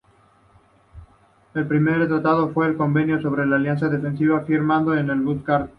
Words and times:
El 1.53 1.67
primer 1.67 2.07
tratado 2.07 2.49
fue 2.51 2.65
el 2.65 2.75
"Convenio 2.75 3.21
sobre 3.21 3.43
una 3.43 3.57
alianza 3.57 3.87
defensiva", 3.87 4.41
firmado 4.41 4.95
el 4.95 5.07
en 5.07 5.23
Bucarest. 5.23 5.69